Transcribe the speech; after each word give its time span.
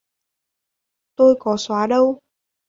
Tôi 1.15 1.35
có 1.39 1.55
xóa 1.57 1.87
đâu 1.87 2.19